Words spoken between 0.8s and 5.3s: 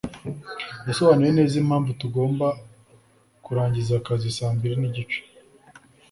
yasobanuye neza impamvu tugomba kurangiza akazi saa mbiri nigice.